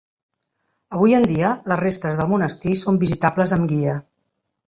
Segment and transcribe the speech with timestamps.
[0.99, 3.97] Avui en dia les restes del monestir són visitables amb guia.